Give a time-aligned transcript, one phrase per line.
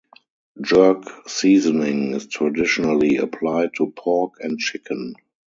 [0.59, 5.13] Jerk seasoning is traditionally applied to pork and chicken.